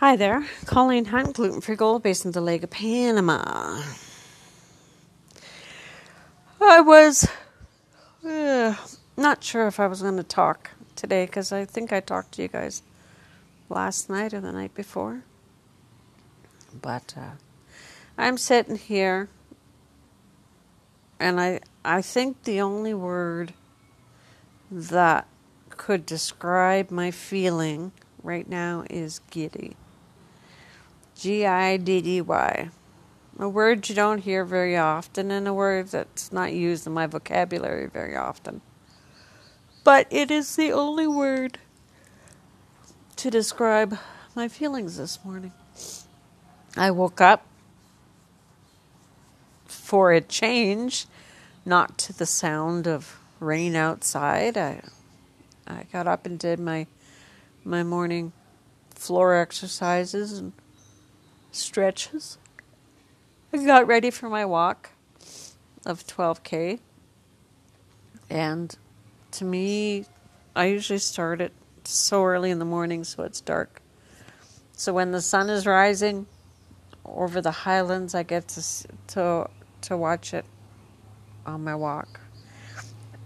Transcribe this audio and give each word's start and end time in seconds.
Hi 0.00 0.14
there, 0.14 0.44
Colleen 0.66 1.06
Hunt, 1.06 1.36
gluten 1.36 1.62
free 1.62 1.74
gold 1.74 2.02
based 2.02 2.26
in 2.26 2.32
the 2.32 2.42
Lake 2.42 2.62
of 2.62 2.68
Panama. 2.68 3.82
I 6.60 6.82
was 6.82 7.26
uh, 8.22 8.76
not 9.16 9.42
sure 9.42 9.66
if 9.66 9.80
I 9.80 9.86
was 9.86 10.02
going 10.02 10.18
to 10.18 10.22
talk 10.22 10.72
today 10.96 11.24
because 11.24 11.50
I 11.50 11.64
think 11.64 11.94
I 11.94 12.00
talked 12.00 12.32
to 12.32 12.42
you 12.42 12.48
guys 12.48 12.82
last 13.70 14.10
night 14.10 14.34
or 14.34 14.40
the 14.42 14.52
night 14.52 14.74
before. 14.74 15.22
But 16.82 17.14
uh, 17.16 17.36
I'm 18.18 18.36
sitting 18.36 18.76
here 18.76 19.30
and 21.18 21.40
I 21.40 21.60
I 21.86 22.02
think 22.02 22.42
the 22.42 22.60
only 22.60 22.92
word 22.92 23.54
that 24.70 25.26
could 25.70 26.04
describe 26.04 26.90
my 26.90 27.10
feeling 27.10 27.92
right 28.22 28.46
now 28.46 28.84
is 28.90 29.20
giddy. 29.30 29.74
G 31.16 31.46
I 31.46 31.78
D 31.78 32.02
D 32.02 32.20
Y. 32.20 32.68
A 33.38 33.48
word 33.48 33.88
you 33.88 33.94
don't 33.94 34.18
hear 34.18 34.44
very 34.44 34.76
often, 34.76 35.30
and 35.30 35.48
a 35.48 35.54
word 35.54 35.88
that's 35.88 36.30
not 36.30 36.52
used 36.52 36.86
in 36.86 36.92
my 36.92 37.06
vocabulary 37.06 37.86
very 37.86 38.14
often. 38.14 38.60
But 39.82 40.06
it 40.10 40.30
is 40.30 40.56
the 40.56 40.72
only 40.72 41.06
word 41.06 41.58
to 43.16 43.30
describe 43.30 43.98
my 44.34 44.48
feelings 44.48 44.98
this 44.98 45.24
morning. 45.24 45.52
I 46.76 46.90
woke 46.90 47.22
up 47.22 47.46
for 49.64 50.12
a 50.12 50.20
change, 50.20 51.06
not 51.64 51.96
to 51.98 52.12
the 52.12 52.26
sound 52.26 52.86
of 52.86 53.18
rain 53.40 53.74
outside. 53.74 54.58
I 54.58 54.82
I 55.66 55.84
got 55.90 56.06
up 56.06 56.26
and 56.26 56.38
did 56.38 56.60
my 56.60 56.86
my 57.64 57.82
morning 57.82 58.32
floor 58.94 59.34
exercises 59.34 60.38
and 60.38 60.52
stretches. 61.56 62.38
I 63.52 63.64
got 63.64 63.86
ready 63.86 64.10
for 64.10 64.28
my 64.28 64.44
walk 64.44 64.90
of 65.84 66.06
12K. 66.06 66.80
And 68.28 68.76
to 69.32 69.44
me, 69.44 70.04
I 70.54 70.66
usually 70.66 70.98
start 70.98 71.40
it 71.40 71.52
so 71.84 72.24
early 72.24 72.50
in 72.50 72.58
the 72.58 72.64
morning 72.64 73.04
so 73.04 73.22
it's 73.22 73.40
dark. 73.40 73.80
So 74.72 74.92
when 74.92 75.12
the 75.12 75.22
sun 75.22 75.48
is 75.48 75.66
rising 75.66 76.26
over 77.04 77.40
the 77.40 77.50
highlands, 77.50 78.14
I 78.14 78.22
get 78.22 78.48
to 78.48 78.62
to 79.08 79.50
to 79.82 79.96
watch 79.96 80.34
it 80.34 80.44
on 81.46 81.64
my 81.64 81.74
walk. 81.74 82.20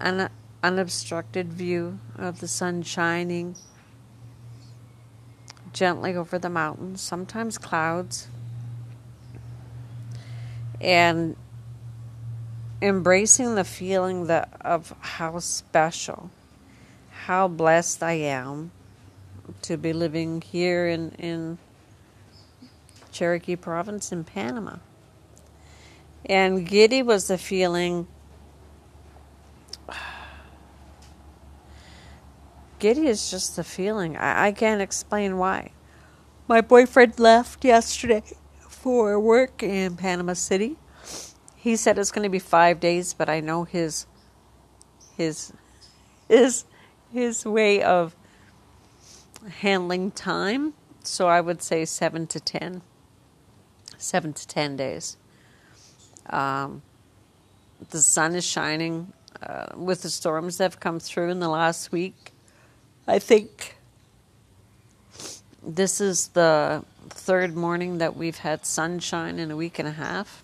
An 0.01 0.29
unobstructed 0.63 1.53
view 1.53 1.99
of 2.17 2.41
the 2.41 2.49
sun 2.49 2.83
shining 2.83 3.57
gently 5.73 6.15
over 6.15 6.39
the 6.39 6.51
mountains, 6.51 7.01
sometimes 7.01 7.59
clouds, 7.59 8.29
and 10.81 11.37
embracing 12.83 13.55
the 13.55 13.65
feeling 13.65 14.27
that 14.27 14.51
of 14.61 14.95
how 15.01 15.39
special, 15.39 16.31
how 17.11 17.47
blessed 17.47 18.03
I 18.03 18.13
am 18.13 18.71
to 19.63 19.77
be 19.77 19.93
living 19.93 20.41
here 20.41 20.87
in, 20.87 21.11
in 21.13 21.59
Chiriquí 23.13 23.61
Province 23.61 24.13
in 24.13 24.25
Panama. 24.25 24.77
And 26.25 26.67
giddy 26.67 27.03
was 27.03 27.29
the 27.29 27.39
feeling 27.39 28.07
giddy 32.81 33.07
is 33.07 33.31
just 33.31 33.55
the 33.55 33.63
feeling. 33.63 34.17
I, 34.17 34.49
I 34.49 34.53
can't 34.53 34.81
explain 34.81 35.39
why. 35.39 35.71
My 36.49 36.61
boyfriend 36.61 37.21
left 37.21 37.65
yesterday 37.65 38.25
for 38.69 39.21
work 39.21 39.63
in 39.63 39.97
Panama 39.97 40.33
City. 40.33 40.77
He 41.55 41.77
said 41.77 41.99
it's 41.99 42.11
going 42.11 42.25
to 42.25 42.31
be 42.31 42.41
five 42.41 42.81
days, 42.81 43.15
but 43.15 43.29
I 43.29 43.41
know 43.41 43.65
his 43.65 44.07
his 45.17 45.53
his 46.29 46.65
his 47.13 47.45
way 47.45 47.83
of 47.83 48.17
handling 49.61 50.11
time. 50.11 50.75
So 51.05 51.29
I 51.29 51.41
would 51.41 51.63
say 51.63 51.85
seven 51.85 52.27
to 52.29 52.41
ten. 52.41 52.83
Seven 53.99 54.33
to 54.33 54.49
ten 54.49 54.77
days. 54.77 55.19
Um, 56.31 56.83
the 57.91 58.01
sun 58.01 58.35
is 58.35 58.47
shining 58.47 59.13
uh, 59.43 59.67
with 59.77 60.03
the 60.03 60.11
storms 60.11 60.59
that 60.59 60.65
have 60.65 60.81
come 60.81 60.99
through 60.99 61.31
in 61.31 61.41
the 61.41 61.49
last 61.49 61.93
week. 61.93 62.33
I 63.07 63.19
think 63.19 63.77
this 65.63 66.01
is 66.01 66.29
the 66.29 66.85
third 67.09 67.57
morning 67.57 67.99
that 67.99 68.17
we've 68.17 68.39
had 68.39 68.65
sunshine 68.65 69.39
in 69.39 69.51
a 69.51 69.57
week 69.57 69.79
and 69.79 69.89
a 69.89 69.93
half. 69.93 70.43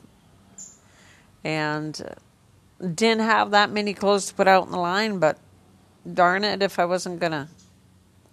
And 1.44 2.16
didn't 2.80 3.22
have 3.22 3.52
that 3.52 3.70
many 3.70 3.94
clothes 3.94 4.26
to 4.26 4.34
put 4.34 4.48
out 4.48 4.66
in 4.66 4.72
the 4.72 4.78
line, 4.78 5.18
but 5.18 5.38
darn 6.12 6.44
it 6.44 6.62
if 6.62 6.78
I 6.78 6.84
wasn't 6.84 7.20
going 7.20 7.32
to 7.32 7.48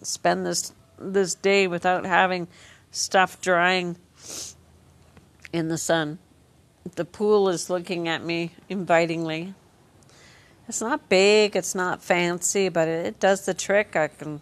spend 0.01 0.45
this 0.45 0.73
this 0.99 1.35
day 1.35 1.67
without 1.67 2.05
having 2.05 2.47
stuff 2.91 3.41
drying 3.41 3.97
in 5.51 5.67
the 5.67 5.77
sun. 5.77 6.19
The 6.95 7.05
pool 7.05 7.49
is 7.49 7.69
looking 7.69 8.07
at 8.07 8.23
me 8.23 8.51
invitingly. 8.69 9.53
It's 10.67 10.81
not 10.81 11.09
big, 11.09 11.55
it's 11.55 11.75
not 11.75 12.01
fancy, 12.01 12.69
but 12.69 12.87
it 12.87 13.19
does 13.19 13.45
the 13.45 13.53
trick. 13.53 13.95
I 13.95 14.07
can 14.07 14.39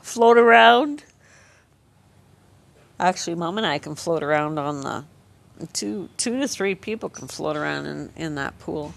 float 0.00 0.38
around. 0.38 1.04
Actually, 2.98 3.34
mom 3.34 3.58
and 3.58 3.66
I 3.66 3.78
can 3.78 3.94
float 3.94 4.22
around 4.22 4.58
on 4.58 4.80
the 4.80 5.04
two 5.72 6.08
two 6.16 6.38
to 6.40 6.48
three 6.48 6.74
people 6.74 7.08
can 7.08 7.28
float 7.28 7.56
around 7.56 7.86
in, 7.86 8.10
in 8.16 8.34
that 8.36 8.58
pool. 8.58 8.94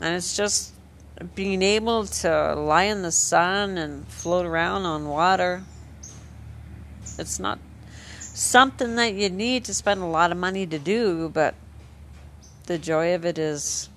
And 0.00 0.16
it's 0.16 0.36
just 0.36 0.72
being 1.34 1.62
able 1.62 2.06
to 2.06 2.54
lie 2.54 2.84
in 2.84 3.02
the 3.02 3.12
sun 3.12 3.78
and 3.78 4.06
float 4.08 4.44
around 4.44 4.84
on 4.84 5.08
water. 5.08 5.62
It's 7.18 7.38
not 7.38 7.58
something 8.18 8.96
that 8.96 9.14
you 9.14 9.30
need 9.30 9.64
to 9.66 9.74
spend 9.74 10.02
a 10.02 10.06
lot 10.06 10.32
of 10.32 10.38
money 10.38 10.66
to 10.66 10.78
do, 10.78 11.28
but 11.28 11.54
the 12.66 12.78
joy 12.78 13.14
of 13.14 13.24
it 13.24 13.38
is 13.38 13.88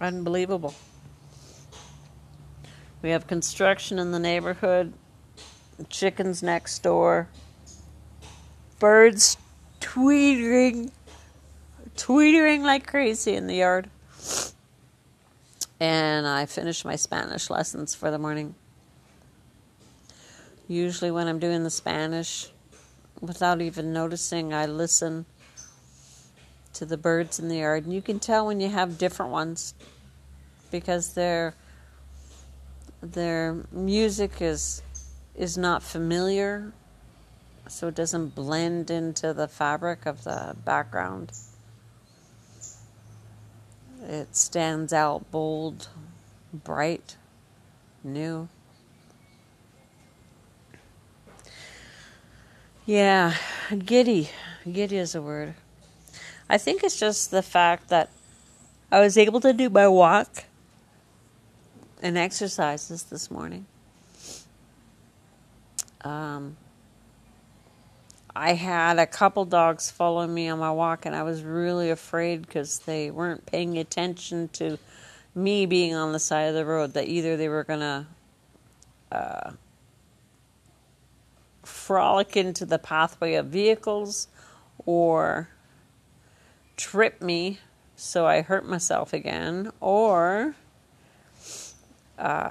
Unbelievable. 0.00 0.74
We 3.02 3.10
have 3.10 3.26
construction 3.26 3.98
in 3.98 4.12
the 4.12 4.18
neighborhood, 4.18 4.92
chickens 5.88 6.42
next 6.42 6.82
door, 6.82 7.28
birds 8.78 9.36
tweetering, 9.80 10.90
tweetering 11.96 12.62
like 12.62 12.86
crazy 12.86 13.34
in 13.34 13.46
the 13.46 13.56
yard. 13.56 13.90
And 15.80 16.26
I 16.26 16.46
finished 16.46 16.84
my 16.84 16.96
Spanish 16.96 17.50
lessons 17.50 17.94
for 17.94 18.10
the 18.10 18.18
morning. 18.18 18.54
Usually, 20.66 21.10
when 21.10 21.28
I'm 21.28 21.38
doing 21.38 21.64
the 21.64 21.70
Spanish, 21.70 22.50
without 23.20 23.60
even 23.60 23.92
noticing, 23.92 24.52
I 24.52 24.66
listen 24.66 25.24
to 26.74 26.86
the 26.86 26.96
birds 26.96 27.38
in 27.38 27.48
the 27.48 27.56
yard. 27.56 27.84
And 27.84 27.92
you 27.92 28.02
can 28.02 28.18
tell 28.18 28.46
when 28.46 28.60
you 28.60 28.68
have 28.68 28.98
different 28.98 29.32
ones 29.32 29.74
because 30.70 31.14
their 31.14 31.54
their 33.00 33.56
music 33.70 34.40
is 34.40 34.82
is 35.34 35.56
not 35.56 35.82
familiar 35.82 36.72
so 37.68 37.88
it 37.88 37.94
doesn't 37.94 38.34
blend 38.34 38.90
into 38.90 39.32
the 39.34 39.46
fabric 39.46 40.06
of 40.06 40.24
the 40.24 40.56
background. 40.64 41.32
It 44.02 44.34
stands 44.34 44.92
out 44.92 45.30
bold, 45.30 45.88
bright, 46.52 47.16
new. 48.02 48.48
Yeah, 52.86 53.34
giddy. 53.84 54.30
Giddy 54.70 54.96
is 54.96 55.14
a 55.14 55.20
word. 55.20 55.54
I 56.50 56.58
think 56.58 56.82
it's 56.82 56.98
just 56.98 57.30
the 57.30 57.42
fact 57.42 57.88
that 57.88 58.10
I 58.90 59.00
was 59.00 59.18
able 59.18 59.40
to 59.40 59.52
do 59.52 59.68
my 59.68 59.86
walk 59.86 60.44
and 62.02 62.16
exercises 62.16 63.02
this 63.04 63.30
morning. 63.30 63.66
Um, 66.02 66.56
I 68.34 68.54
had 68.54 68.98
a 68.98 69.06
couple 69.06 69.44
dogs 69.44 69.90
following 69.90 70.32
me 70.32 70.48
on 70.48 70.58
my 70.58 70.70
walk, 70.70 71.04
and 71.04 71.14
I 71.14 71.22
was 71.22 71.42
really 71.42 71.90
afraid 71.90 72.46
because 72.46 72.78
they 72.80 73.10
weren't 73.10 73.44
paying 73.44 73.76
attention 73.76 74.48
to 74.54 74.78
me 75.34 75.66
being 75.66 75.94
on 75.94 76.12
the 76.12 76.18
side 76.18 76.44
of 76.44 76.54
the 76.54 76.64
road. 76.64 76.94
That 76.94 77.08
either 77.08 77.36
they 77.36 77.48
were 77.48 77.64
going 77.64 77.80
to 77.80 78.06
uh, 79.12 79.50
frolic 81.62 82.36
into 82.36 82.64
the 82.64 82.78
pathway 82.78 83.34
of 83.34 83.46
vehicles 83.46 84.28
or 84.86 85.48
trip 86.78 87.20
me 87.20 87.58
so 88.00 88.26
I 88.26 88.42
hurt 88.42 88.64
myself 88.64 89.12
again, 89.12 89.72
or 89.80 90.54
uh, 92.16 92.50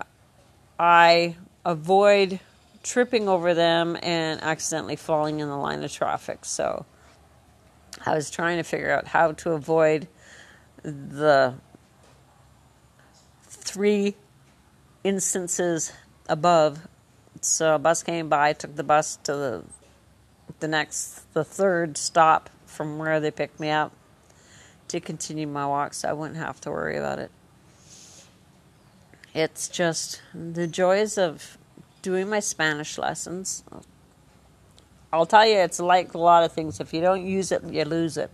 I 0.77 1.37
avoid 1.65 2.41
tripping 2.83 3.29
over 3.29 3.53
them 3.53 3.97
and 4.03 4.43
accidentally 4.43 4.97
falling 4.97 5.39
in 5.39 5.47
the 5.47 5.55
line 5.55 5.81
of 5.83 5.91
traffic. 5.91 6.43
So 6.43 6.85
I 8.05 8.13
was 8.13 8.29
trying 8.29 8.57
to 8.57 8.63
figure 8.63 8.91
out 8.91 9.07
how 9.07 9.31
to 9.31 9.51
avoid 9.51 10.09
the 10.83 11.53
three 13.45 14.15
instances 15.05 15.93
above. 16.27 16.89
So 17.39 17.75
a 17.75 17.79
bus 17.79 18.03
came 18.03 18.27
by, 18.27 18.51
took 18.51 18.75
the 18.75 18.83
bus 18.83 19.15
to 19.23 19.31
the 19.31 19.63
the 20.59 20.67
next 20.67 21.33
the 21.33 21.43
third 21.45 21.97
stop 21.97 22.49
from 22.65 22.97
where 22.97 23.19
they 23.21 23.31
picked 23.31 23.59
me 23.59 23.69
up 23.69 23.93
to 24.87 24.99
continue 24.99 25.47
my 25.47 25.65
walk 25.65 25.93
so 25.93 26.09
I 26.09 26.13
wouldn't 26.13 26.37
have 26.37 26.61
to 26.61 26.71
worry 26.71 26.97
about 26.97 27.19
it. 27.19 27.31
It's 29.33 29.67
just 29.67 30.21
the 30.33 30.67
joys 30.67 31.17
of 31.17 31.57
doing 32.01 32.29
my 32.29 32.39
Spanish 32.39 32.97
lessons. 32.97 33.63
I'll 35.11 35.25
tell 35.25 35.45
you, 35.45 35.57
it's 35.57 35.79
like 35.79 36.13
a 36.13 36.17
lot 36.17 36.43
of 36.43 36.51
things. 36.51 36.79
If 36.79 36.93
you 36.93 37.01
don't 37.01 37.25
use 37.25 37.51
it, 37.51 37.63
you 37.63 37.83
lose 37.85 38.17
it. 38.17 38.31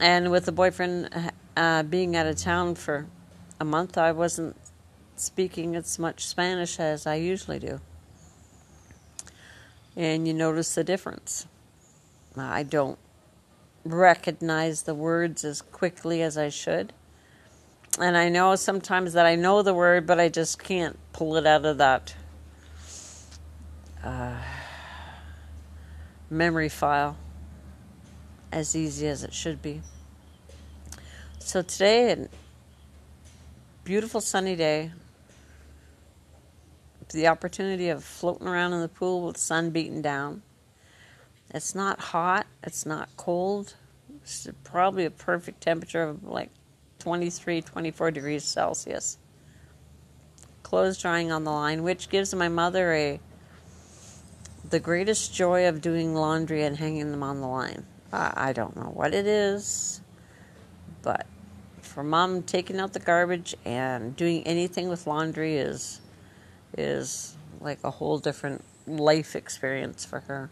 And 0.00 0.30
with 0.30 0.46
the 0.46 0.52
boyfriend 0.52 1.32
uh, 1.56 1.82
being 1.84 2.16
out 2.16 2.26
of 2.26 2.36
town 2.36 2.74
for 2.74 3.06
a 3.60 3.64
month, 3.64 3.96
I 3.96 4.12
wasn't 4.12 4.56
speaking 5.16 5.76
as 5.76 5.98
much 5.98 6.26
Spanish 6.26 6.80
as 6.80 7.06
I 7.06 7.14
usually 7.14 7.58
do. 7.58 7.80
And 9.96 10.26
you 10.26 10.34
notice 10.34 10.74
the 10.74 10.82
difference. 10.82 11.46
I 12.36 12.62
don't 12.62 12.98
recognize 13.84 14.82
the 14.82 14.94
words 14.94 15.44
as 15.44 15.62
quickly 15.62 16.22
as 16.22 16.36
I 16.36 16.48
should. 16.48 16.92
And 17.98 18.16
I 18.16 18.28
know 18.28 18.56
sometimes 18.56 19.12
that 19.12 19.24
I 19.24 19.36
know 19.36 19.62
the 19.62 19.74
word, 19.74 20.06
but 20.06 20.18
I 20.18 20.28
just 20.28 20.62
can't 20.62 20.98
pull 21.12 21.36
it 21.36 21.46
out 21.46 21.64
of 21.64 21.78
that 21.78 22.14
uh, 24.02 24.42
memory 26.28 26.68
file 26.68 27.16
as 28.50 28.74
easy 28.74 29.06
as 29.06 29.22
it 29.22 29.32
should 29.32 29.62
be. 29.62 29.80
So 31.38 31.62
today, 31.62 32.10
a 32.12 32.28
beautiful 33.84 34.20
sunny 34.20 34.56
day, 34.56 34.90
the 37.12 37.28
opportunity 37.28 37.90
of 37.90 38.02
floating 38.02 38.48
around 38.48 38.72
in 38.72 38.80
the 38.80 38.88
pool 38.88 39.26
with 39.26 39.36
the 39.36 39.40
sun 39.40 39.70
beating 39.70 40.02
down. 40.02 40.42
It's 41.54 41.72
not 41.72 42.00
hot, 42.00 42.48
it's 42.64 42.84
not 42.84 43.08
cold. 43.16 43.74
It's 44.22 44.48
probably 44.64 45.04
a 45.04 45.10
perfect 45.10 45.60
temperature 45.60 46.02
of 46.02 46.24
like 46.24 46.50
23, 46.98 47.62
24 47.62 48.10
degrees 48.10 48.42
Celsius. 48.42 49.18
Clothes 50.64 51.00
drying 51.00 51.30
on 51.30 51.44
the 51.44 51.52
line, 51.52 51.84
which 51.84 52.08
gives 52.08 52.34
my 52.34 52.48
mother 52.48 52.92
a 52.92 53.20
the 54.68 54.80
greatest 54.80 55.32
joy 55.32 55.68
of 55.68 55.80
doing 55.80 56.14
laundry 56.14 56.64
and 56.64 56.76
hanging 56.76 57.12
them 57.12 57.22
on 57.22 57.40
the 57.40 57.46
line. 57.46 57.86
I, 58.12 58.32
I 58.48 58.52
don't 58.52 58.74
know 58.74 58.90
what 58.92 59.14
it 59.14 59.26
is, 59.26 60.00
but 61.02 61.26
for 61.82 62.02
mom 62.02 62.42
taking 62.42 62.80
out 62.80 62.94
the 62.94 62.98
garbage 62.98 63.54
and 63.64 64.16
doing 64.16 64.42
anything 64.44 64.88
with 64.88 65.06
laundry 65.06 65.58
is 65.58 66.00
is 66.76 67.36
like 67.60 67.78
a 67.84 67.90
whole 67.92 68.18
different 68.18 68.64
life 68.88 69.36
experience 69.36 70.04
for 70.04 70.18
her. 70.20 70.50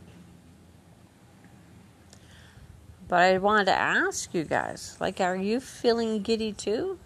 But 3.12 3.20
I 3.20 3.36
wanted 3.36 3.66
to 3.66 3.78
ask 3.78 4.32
you 4.32 4.42
guys, 4.42 4.96
like, 4.98 5.20
are 5.20 5.36
you 5.36 5.60
feeling 5.60 6.22
giddy 6.22 6.50
too? 6.50 6.98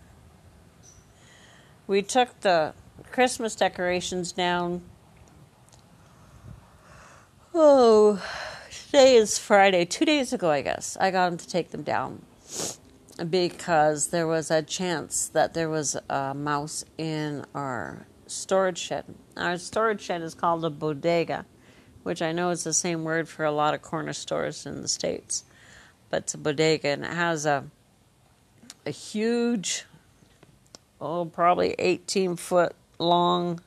We 1.89 2.01
took 2.01 2.43
the 2.43 2.75
Christmas 3.11 3.57
decorations 3.57 4.31
down. 4.31 4.83
Oh, 7.53 8.23
today 8.71 9.17
is 9.17 9.37
Friday. 9.37 9.85
Two 9.85 10.05
days 10.05 10.33
ago, 10.33 10.49
I 10.49 10.63
guess, 10.63 10.97
I 11.01 11.11
got 11.11 11.31
them 11.31 11.39
to 11.39 11.49
take 11.49 11.73
them 11.73 11.83
down 11.83 12.23
because 13.29 14.07
there 14.07 14.29
was 14.29 14.49
a 14.49 14.63
chance 14.63 15.27
that 15.27 15.55
there 15.55 15.69
was 15.69 15.97
a 16.09 16.35
mouse 16.35 16.85
in 16.97 17.45
our 17.53 18.07
storage 18.29 18.79
shed. 18.79 19.07
Our 19.37 19.59
storage 19.59 20.03
shed 20.03 20.23
is 20.23 20.35
called 20.35 20.65
a 20.65 20.71
bodega, 20.71 21.47
which 22.05 22.23
I 22.23 22.31
know 22.31 22.51
is 22.51 22.63
the 22.63 22.73
same 22.73 23.03
word 23.03 23.29
for 23.29 23.45
a 23.45 23.51
lot 23.51 23.75
of 23.75 23.83
corner 23.83 24.13
stores 24.13 24.67
in 24.67 24.83
the 24.83 24.89
States. 24.89 25.43
It's 26.17 26.35
a 26.35 26.39
bodega 26.39 26.89
and 26.89 27.05
it 27.05 27.13
has 27.13 27.47
a 27.47 27.65
a 28.85 28.91
huge 28.91 29.85
oh 31.01 31.25
probably 31.25 31.75
18 31.79 32.37
foot 32.37 32.75
long 32.99 33.61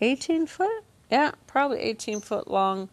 18 0.00 0.46
foot? 0.46 0.84
Yeah, 1.10 1.32
probably 1.46 1.80
18 1.80 2.20
foot 2.20 2.48
long 2.48 2.88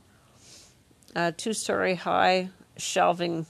uh, 1.15 1.31
two 1.35 1.53
story 1.53 1.95
high 1.95 2.49
shelving 2.77 3.45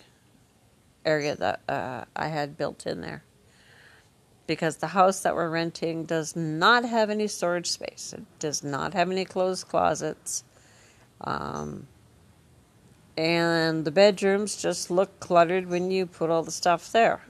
area 1.06 1.36
that 1.36 1.62
uh, 1.68 2.06
I 2.16 2.28
had 2.28 2.58
built 2.58 2.86
in 2.86 3.02
there 3.02 3.24
because 4.48 4.78
the 4.78 4.88
house 4.88 5.22
that 5.22 5.36
we're 5.36 5.50
renting 5.50 6.06
does 6.06 6.36
not 6.36 6.86
have 6.86 7.10
any 7.10 7.28
storage 7.28 7.70
space. 7.70 8.14
It 8.18 8.24
does 8.40 8.64
not 8.64 8.94
have 8.94 9.12
any 9.12 9.26
closed 9.26 9.68
closets. 9.68 10.44
Um, 11.22 11.88
and 13.18 13.84
the 13.84 13.92
bedrooms 13.92 14.56
just 14.56 14.92
look 14.92 15.20
cluttered 15.20 15.68
when 15.68 15.90
you 15.90 16.06
put 16.06 16.30
all 16.30 16.44
the 16.44 16.52
stuff 16.52 16.92
there. 16.92 17.22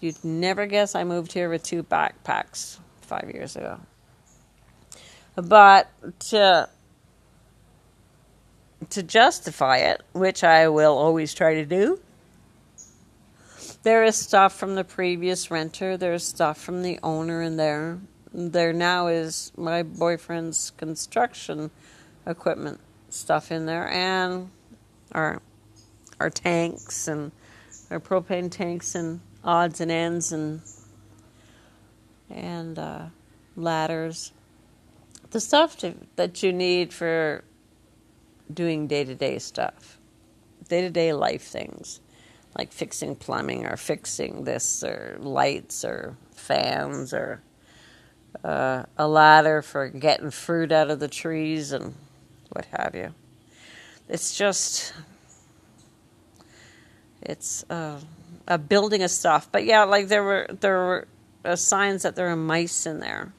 You'd 0.00 0.24
never 0.24 0.66
guess 0.66 0.94
I 0.94 1.04
moved 1.04 1.32
here 1.32 1.50
with 1.50 1.64
two 1.64 1.82
backpacks 1.82 2.78
five 3.02 3.30
years 3.34 3.56
ago. 3.56 3.80
But 5.34 5.88
to, 6.30 6.68
to 8.90 9.02
justify 9.02 9.78
it, 9.78 10.02
which 10.12 10.44
I 10.44 10.68
will 10.68 10.96
always 10.96 11.34
try 11.34 11.54
to 11.54 11.64
do, 11.64 12.00
there 13.82 14.04
is 14.04 14.16
stuff 14.16 14.56
from 14.56 14.76
the 14.76 14.84
previous 14.84 15.50
renter. 15.50 15.96
There's 15.96 16.24
stuff 16.24 16.58
from 16.60 16.82
the 16.82 17.00
owner 17.02 17.42
in 17.42 17.56
there. 17.56 17.98
There 18.32 18.72
now 18.72 19.08
is 19.08 19.50
my 19.56 19.82
boyfriend's 19.82 20.70
construction 20.76 21.70
equipment 22.24 22.80
stuff 23.12 23.52
in 23.52 23.66
there, 23.66 23.88
and 23.90 24.50
our 25.12 25.40
our 26.20 26.30
tanks 26.30 27.08
and 27.08 27.32
our 27.90 28.00
propane 28.00 28.50
tanks 28.50 28.94
and 28.94 29.20
odds 29.44 29.80
and 29.80 29.90
ends 29.90 30.32
and 30.32 30.62
and 32.30 32.78
uh, 32.78 33.06
ladders. 33.56 34.32
The 35.30 35.40
stuff 35.40 35.78
to, 35.78 35.94
that 36.16 36.42
you 36.42 36.52
need 36.52 36.92
for 36.92 37.42
doing 38.52 38.86
day 38.86 39.04
to 39.04 39.14
day 39.14 39.38
stuff, 39.38 39.98
day 40.68 40.82
to 40.82 40.90
day 40.90 41.12
life 41.12 41.42
things 41.42 42.00
like 42.56 42.72
fixing 42.72 43.16
plumbing 43.16 43.66
or 43.66 43.76
fixing 43.76 44.44
this 44.44 44.84
or 44.84 45.16
lights 45.20 45.84
or 45.84 46.16
fans 46.32 47.14
or 47.14 47.42
uh, 48.44 48.84
a 48.98 49.08
ladder 49.08 49.62
for 49.62 49.88
getting 49.88 50.30
fruit 50.30 50.72
out 50.72 50.90
of 50.90 51.00
the 51.00 51.08
trees 51.08 51.72
and 51.72 51.94
what 52.52 52.66
have 52.66 52.94
you. 52.94 53.14
It's 54.08 54.36
just, 54.36 54.92
it's 57.20 57.64
uh, 57.70 58.00
a 58.46 58.58
building 58.58 59.02
of 59.02 59.10
stuff. 59.10 59.48
But 59.50 59.64
yeah, 59.64 59.84
like 59.84 60.08
there 60.08 60.22
were 60.22 60.46
there 60.60 60.76
were 60.76 61.08
uh, 61.44 61.56
signs 61.56 62.02
that 62.02 62.16
there 62.16 62.28
were 62.28 62.36
mice 62.36 62.86
in 62.86 63.00
there. 63.00 63.32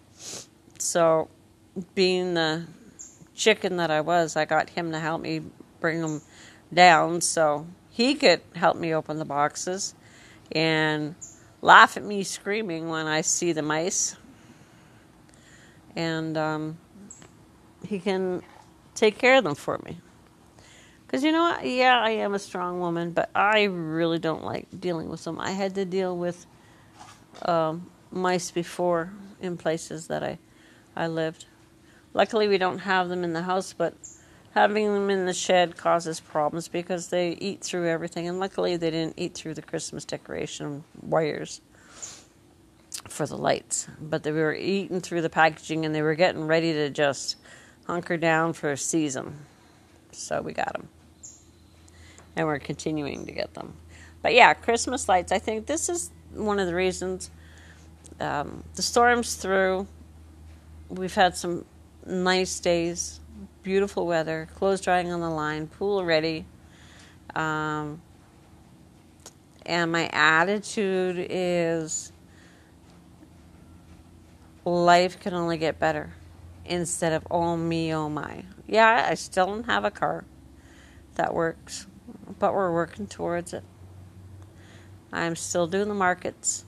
So, 0.80 1.30
being 1.96 2.34
the 2.34 2.66
chicken 3.36 3.78
that 3.78 3.92
I 3.92 4.02
was, 4.02 4.36
I 4.36 4.46
got 4.46 4.70
him 4.72 4.92
to 4.92 5.00
help 5.00 5.22
me 5.22 5.42
bring 5.80 6.02
them 6.02 6.22
down. 6.74 7.22
So 7.22 7.68
he 7.90 8.16
could 8.16 8.42
help 8.56 8.78
me 8.78 8.94
open 8.94 9.20
the 9.20 9.26
boxes 9.26 9.96
and 10.52 11.16
laugh 11.62 11.98
at 11.98 12.04
me 12.04 12.24
screaming 12.24 12.90
when 12.90 13.08
I 13.08 13.22
see 13.22 13.52
the 13.54 13.62
mice. 13.62 14.16
And 15.96 16.38
um, 16.38 16.78
he 17.86 18.00
can 18.00 18.42
take 18.96 19.18
care 19.18 19.38
of 19.38 19.44
them 19.44 19.56
for 19.56 19.80
me. 19.86 19.98
Because 21.06 21.24
you 21.24 21.32
know 21.32 21.44
what? 21.44 21.66
Yeah, 21.66 22.00
I 22.00 22.10
am 22.12 22.34
a 22.34 22.40
strong 22.40 22.80
woman, 22.80 23.12
but 23.12 23.30
I 23.36 23.64
really 23.64 24.18
don't 24.18 24.44
like 24.44 24.68
dealing 24.80 25.10
with 25.10 25.24
them. 25.24 25.40
I 25.40 25.52
had 25.52 25.76
to 25.76 25.86
deal 25.86 26.18
with 26.18 26.46
um, 27.44 27.90
mice 28.12 28.50
before 28.50 29.12
in 29.40 29.58
places 29.58 30.08
that 30.08 30.24
I, 30.24 30.40
I 30.96 31.08
lived. 31.08 31.46
Luckily, 32.14 32.48
we 32.48 32.58
don't 32.58 32.80
have 32.80 33.10
them 33.10 33.24
in 33.24 33.34
the 33.34 33.44
house, 33.44 33.74
but 33.74 33.94
having 34.54 34.92
them 34.92 35.10
in 35.10 35.26
the 35.26 35.34
shed 35.34 35.78
causes 35.78 36.20
problems 36.20 36.68
because 36.68 37.10
they 37.10 37.32
eat 37.34 37.62
through 37.62 37.88
everything. 37.88 38.28
And 38.28 38.40
luckily, 38.40 38.78
they 38.78 38.92
didn't 38.92 39.16
eat 39.18 39.36
through 39.36 39.54
the 39.56 39.62
Christmas 39.62 40.06
decoration 40.06 40.84
wires 41.02 41.62
for 43.08 43.26
the 43.26 43.38
lights, 43.38 43.88
but 44.00 44.24
they 44.24 44.32
were 44.32 44.54
eating 44.54 45.02
through 45.02 45.22
the 45.22 45.30
packaging 45.30 45.86
and 45.86 45.94
they 45.94 46.02
were 46.02 46.16
getting 46.16 46.46
ready 46.46 46.74
to 46.74 46.90
just 46.90 47.38
hunker 47.88 48.18
down 48.18 48.54
for 48.54 48.72
a 48.72 48.78
season. 48.78 49.36
So 50.12 50.42
we 50.42 50.54
got 50.54 50.74
them. 50.74 50.88
And 52.36 52.48
we're 52.48 52.60
continuing 52.60 53.26
to 53.26 53.32
get 53.32 53.54
them. 53.54 53.74
But 54.22 54.34
yeah, 54.34 54.54
Christmas 54.54 55.10
lights, 55.10 55.32
I 55.32 55.40
think 55.40 55.66
this 55.66 55.90
is 55.90 56.12
one 56.34 56.60
of 56.60 56.68
the 56.68 56.76
reasons 56.76 57.30
Um, 58.20 58.64
the 58.76 58.82
storm's 58.82 59.36
through. 59.36 59.88
We've 60.90 61.14
had 61.14 61.36
some 61.36 61.66
nice 62.06 62.60
days, 62.60 63.20
beautiful 63.64 64.06
weather, 64.06 64.48
clothes 64.56 64.82
drying 64.82 65.12
on 65.12 65.20
the 65.20 65.30
line, 65.30 65.68
pool 65.68 66.06
ready. 66.06 66.46
Um, 67.36 68.02
and 69.66 69.92
my 69.92 70.10
attitude 70.14 71.26
is 71.30 72.12
life 74.64 75.20
can 75.20 75.34
only 75.34 75.58
get 75.58 75.80
better 75.80 76.14
instead 76.66 77.14
of 77.14 77.28
oh 77.30 77.58
me, 77.58 77.94
oh 77.94 78.10
my. 78.10 78.44
Yeah, 78.68 79.08
I 79.10 79.16
still 79.16 79.48
don't 79.48 79.66
have 79.66 79.86
a 79.86 79.92
car 79.92 80.26
that 81.16 81.34
works, 81.34 81.88
but 82.40 82.54
we're 82.54 82.74
working 82.74 83.08
towards 83.08 83.54
it. 83.54 83.64
I'm 85.12 85.36
still 85.36 85.68
doing 85.68 85.90
the 85.90 85.94
markets, 85.94 86.66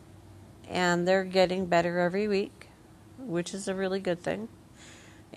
and 0.69 1.07
they're 1.07 1.23
getting 1.23 1.65
better 1.65 1.99
every 1.99 2.27
week, 2.27 2.69
which 3.17 3.53
is 3.53 3.67
a 3.67 3.73
really 3.73 3.99
good 3.99 4.21
thing. 4.21 4.49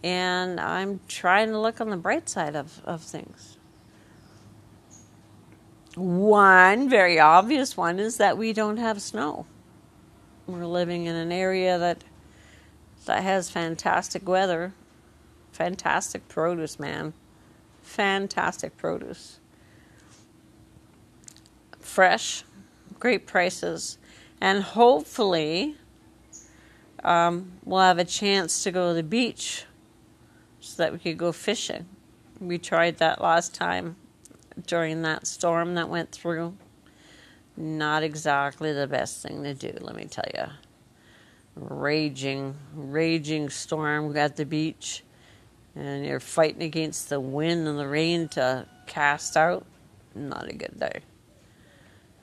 And 0.05 0.61
I'm 0.61 1.01
trying 1.09 1.49
to 1.49 1.59
look 1.59 1.81
on 1.81 1.91
the 1.91 1.97
bright 1.97 2.29
side 2.29 2.55
of, 2.55 2.83
of 2.85 3.03
things. 3.03 3.57
One 5.97 6.89
very 6.89 7.19
obvious 7.19 7.77
one 7.77 7.99
is 7.99 8.19
that 8.19 8.39
we 8.39 8.53
don't 8.53 8.77
have 8.77 9.03
snow. 9.03 9.47
We're 10.47 10.67
living 10.67 11.07
in 11.07 11.17
an 11.17 11.33
area 11.33 11.79
that 11.79 12.05
that 13.07 13.23
has 13.23 13.51
fantastic 13.51 14.29
weather, 14.29 14.73
fantastic 15.53 16.29
produce, 16.29 16.79
man. 16.79 17.15
Fantastic 17.83 18.77
produce. 18.77 19.41
Fresh, 21.81 22.45
great 23.01 23.27
prices, 23.27 23.99
and 24.41 24.63
hopefully 24.63 25.77
um, 27.03 27.53
we'll 27.65 27.81
have 27.81 27.99
a 27.99 28.05
chance 28.05 28.63
to 28.65 28.71
go 28.71 28.91
to 28.91 28.95
the 28.95 29.03
beach 29.03 29.65
so 30.61 30.83
that 30.83 30.93
we 30.93 30.99
could 30.99 31.17
go 31.17 31.33
fishing. 31.33 31.87
We 32.41 32.59
tried 32.59 32.99
that 32.99 33.21
last 33.21 33.55
time 33.55 33.97
during 34.67 35.03
that 35.03 35.27
storm 35.27 35.75
that 35.75 35.89
went 35.89 36.13
through. 36.13 36.57
Not 37.57 38.03
exactly 38.03 38.73
the 38.73 38.87
best 38.87 39.23
thing 39.23 39.43
to 39.43 39.55
do, 39.55 39.77
let 39.81 39.97
me 39.97 40.05
tell 40.05 40.27
you. 40.35 40.45
Raging, 41.59 42.57
raging 42.75 43.51
storm 43.51 44.17
at 44.17 44.37
the 44.37 44.45
beach, 44.45 45.03
and 45.75 46.07
you're 46.07 46.21
fighting 46.21 46.63
against 46.63 47.09
the 47.09 47.19
wind 47.19 47.67
and 47.67 47.79
the 47.79 47.87
rain 47.87 48.29
to 48.29 48.67
cast 48.87 49.37
out. 49.37 49.67
Not 50.15 50.49
a 50.49 50.55
good 50.55 50.79
day. 50.79 51.01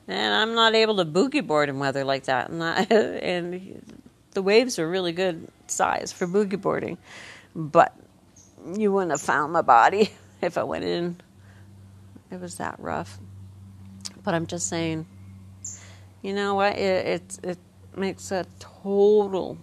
And 0.08 0.34
I'm 0.34 0.54
not 0.54 0.74
able 0.74 0.96
to 0.96 1.04
boogie 1.04 1.46
board 1.46 1.68
in 1.68 1.78
weather 1.78 2.04
like 2.04 2.24
that. 2.24 2.50
And, 2.50 2.62
and 2.92 4.02
the 4.32 4.42
waves 4.42 4.78
are 4.78 4.88
really 4.88 5.12
good 5.12 5.48
size 5.66 6.12
for 6.12 6.26
boogie 6.26 6.60
boarding, 6.60 6.98
but 7.54 7.94
you 8.74 8.92
wouldn't 8.92 9.12
have 9.12 9.20
found 9.20 9.52
my 9.52 9.62
body 9.62 10.10
if 10.42 10.56
I 10.56 10.62
went 10.62 10.84
in 10.84 11.20
it 12.30 12.40
was 12.40 12.56
that 12.56 12.76
rough. 12.78 13.18
But 14.22 14.34
I'm 14.34 14.46
just 14.46 14.68
saying, 14.68 15.06
you 16.22 16.32
know 16.32 16.54
what? 16.54 16.76
It, 16.76 17.06
it, 17.06 17.38
it 17.42 17.58
makes 17.96 18.30
a 18.30 18.46
total 18.58 19.58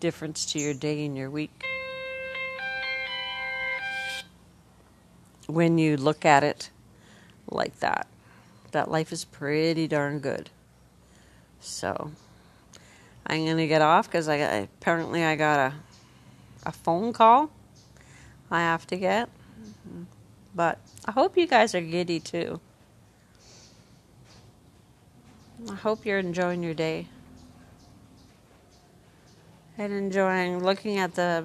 difference 0.00 0.44
to 0.46 0.58
your 0.58 0.74
day 0.74 1.04
and 1.04 1.16
your 1.16 1.30
week. 1.30 1.64
When 5.46 5.78
you 5.78 5.96
look 5.96 6.24
at 6.24 6.42
it 6.44 6.70
like 7.50 7.78
that, 7.80 8.06
that 8.72 8.90
life 8.90 9.12
is 9.12 9.24
pretty 9.24 9.86
darn 9.86 10.18
good. 10.18 10.50
So 11.60 12.10
I'm 13.26 13.46
gonna 13.46 13.66
get 13.66 13.82
off 13.82 14.08
because 14.08 14.28
I 14.28 14.38
got, 14.38 14.62
apparently 14.64 15.24
I 15.24 15.36
got 15.36 15.72
a 15.72 15.74
a 16.64 16.72
phone 16.72 17.12
call 17.12 17.50
I 18.50 18.60
have 18.60 18.86
to 18.88 18.96
get. 18.96 19.28
But 20.54 20.78
I 21.06 21.12
hope 21.12 21.38
you 21.38 21.46
guys 21.46 21.74
are 21.74 21.80
giddy 21.80 22.20
too. 22.20 22.60
I 25.70 25.74
hope 25.74 26.04
you're 26.04 26.18
enjoying 26.18 26.62
your 26.62 26.74
day 26.74 27.06
and 29.78 29.92
enjoying 29.92 30.62
looking 30.62 30.98
at 30.98 31.14
the 31.14 31.44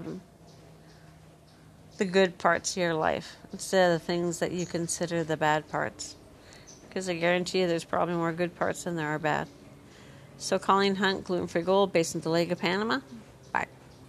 the 1.98 2.06
good 2.06 2.38
parts 2.38 2.72
of 2.72 2.78
your 2.78 2.94
life 2.94 3.38
instead 3.52 3.92
of 3.92 4.00
the 4.00 4.06
things 4.06 4.40
that 4.40 4.52
you 4.52 4.66
consider 4.66 5.24
the 5.24 5.38
bad 5.38 5.68
parts. 5.70 6.16
Because 6.88 7.10
I 7.10 7.16
guarantee 7.16 7.62
you 7.62 7.68
there's 7.68 7.84
probably 7.84 8.16
more 8.16 8.32
good 8.32 8.56
parts 8.56 8.84
than 8.84 8.96
there 8.96 9.08
are 9.08 9.20
bad. 9.20 9.48
So 10.38 10.60
Colleen 10.60 10.96
Hunt, 10.96 11.24
Gluten 11.24 11.48
Free 11.48 11.64
Gold, 11.64 11.92
based 11.92 12.14
in 12.14 12.22
the 12.22 12.30
Lake 12.30 12.52
of 12.52 12.60
Panama. 12.60 13.00